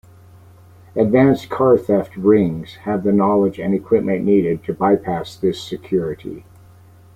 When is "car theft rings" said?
1.51-2.73